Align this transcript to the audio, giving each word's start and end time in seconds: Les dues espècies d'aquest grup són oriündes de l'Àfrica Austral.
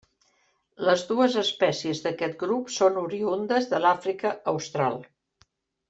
Les 0.87 1.03
dues 1.09 1.35
espècies 1.41 2.01
d'aquest 2.07 2.35
grup 2.45 2.73
són 2.79 2.99
oriündes 3.05 3.71
de 3.75 3.83
l'Àfrica 3.87 4.33
Austral. 4.57 4.99